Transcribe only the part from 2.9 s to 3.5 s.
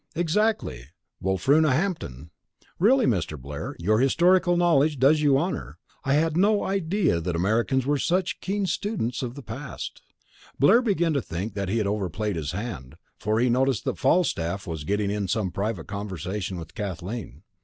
Mr.